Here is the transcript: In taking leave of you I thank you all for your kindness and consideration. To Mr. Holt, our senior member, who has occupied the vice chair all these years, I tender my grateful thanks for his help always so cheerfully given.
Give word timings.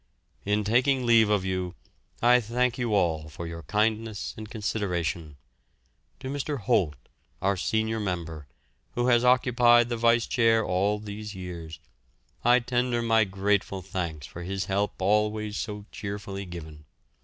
In 0.45 0.63
taking 0.63 1.05
leave 1.05 1.29
of 1.29 1.45
you 1.45 1.75
I 2.23 2.39
thank 2.39 2.79
you 2.79 2.95
all 2.95 3.29
for 3.29 3.45
your 3.45 3.61
kindness 3.61 4.33
and 4.35 4.49
consideration. 4.49 5.37
To 6.21 6.27
Mr. 6.27 6.61
Holt, 6.61 6.95
our 7.39 7.55
senior 7.55 7.99
member, 7.99 8.47
who 8.95 9.09
has 9.09 9.23
occupied 9.23 9.89
the 9.89 9.97
vice 9.97 10.25
chair 10.25 10.65
all 10.65 10.97
these 10.97 11.35
years, 11.35 11.77
I 12.43 12.57
tender 12.61 13.03
my 13.03 13.25
grateful 13.25 13.83
thanks 13.83 14.25
for 14.25 14.41
his 14.41 14.65
help 14.65 14.99
always 14.99 15.55
so 15.57 15.85
cheerfully 15.91 16.45
given. 16.45 16.85